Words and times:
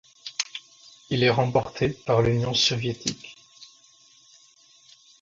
Il 1.11 1.21
est 1.21 1.29
remporté 1.29 1.89
par 1.89 2.23
l'Union 2.23 2.55
soviétique. 2.55 3.37